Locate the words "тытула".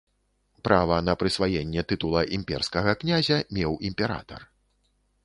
1.93-2.23